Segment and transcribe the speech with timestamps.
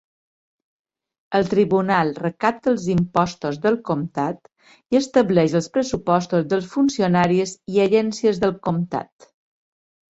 [1.39, 4.51] El tribunal recapta els impostos del comtat
[4.97, 9.35] i estableix els pressupostos dels funcionaris i agències del comtat.